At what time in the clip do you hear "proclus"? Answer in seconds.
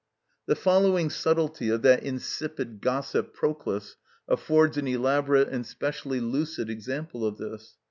3.35-3.97